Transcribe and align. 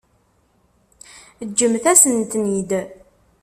Ǧǧemt-asen-ten-id. 1.49 2.71